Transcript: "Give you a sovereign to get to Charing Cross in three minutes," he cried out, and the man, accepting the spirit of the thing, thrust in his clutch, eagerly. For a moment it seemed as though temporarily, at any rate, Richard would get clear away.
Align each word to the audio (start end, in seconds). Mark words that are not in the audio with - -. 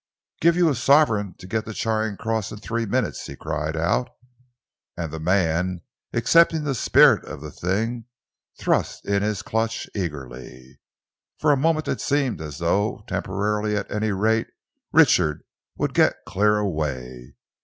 "Give 0.39 0.55
you 0.55 0.67
a 0.67 0.73
sovereign 0.73 1.35
to 1.37 1.45
get 1.45 1.65
to 1.65 1.75
Charing 1.75 2.17
Cross 2.17 2.51
in 2.51 2.57
three 2.57 2.87
minutes," 2.87 3.27
he 3.27 3.35
cried 3.35 3.77
out, 3.77 4.09
and 4.97 5.13
the 5.13 5.19
man, 5.19 5.81
accepting 6.11 6.63
the 6.63 6.73
spirit 6.73 7.23
of 7.25 7.39
the 7.39 7.51
thing, 7.51 8.05
thrust 8.57 9.05
in 9.05 9.21
his 9.21 9.43
clutch, 9.43 9.87
eagerly. 9.93 10.79
For 11.37 11.51
a 11.51 11.55
moment 11.55 11.87
it 11.87 12.01
seemed 12.01 12.41
as 12.41 12.57
though 12.57 13.03
temporarily, 13.07 13.75
at 13.77 13.91
any 13.91 14.11
rate, 14.11 14.47
Richard 14.91 15.43
would 15.77 15.93
get 15.93 16.15
clear 16.25 16.57
away. 16.57 17.35